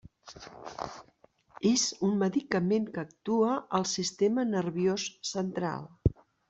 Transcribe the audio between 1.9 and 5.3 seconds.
un medicament que actua al sistema nerviós